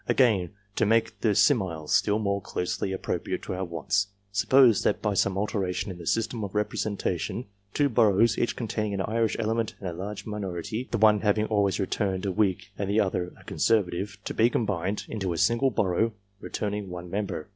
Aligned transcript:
^ 0.01 0.03
Again, 0.09 0.49
to 0.77 0.85
make 0.87 1.19
the 1.21 1.35
simile 1.35 1.87
still 1.87 2.17
more 2.17 2.41
closely 2.41 2.91
appropriate 2.91 3.43
to 3.43 3.53
our 3.53 3.63
wants, 3.63 4.07
suppose 4.31 4.81
that 4.81 4.99
by 4.99 5.13
some 5.13 5.37
alteration 5.37 5.91
in 5.91 5.99
the 5.99 6.07
system 6.07 6.43
of 6.43 6.55
representation, 6.55 7.45
two 7.75 7.87
boroughs, 7.87 8.35
each 8.35 8.55
con 8.55 8.67
taining 8.67 8.95
an 8.95 9.01
Irish 9.01 9.35
element 9.37 9.75
in 9.79 9.85
a 9.85 9.93
large 9.93 10.25
minority, 10.25 10.87
the 10.89 10.97
one 10.97 11.19
having 11.21 11.45
always 11.45 11.79
returned 11.79 12.25
a 12.25 12.31
Whig 12.31 12.63
and 12.79 12.89
the 12.89 12.99
other 12.99 13.31
a 13.39 13.43
Conservative, 13.43 14.17
to 14.25 14.33
be 14.33 14.49
combined 14.49 15.05
into 15.07 15.33
a 15.33 15.37
single 15.37 15.69
borough 15.69 16.13
returning 16.39 16.89
one 16.89 17.07
member. 17.11 17.49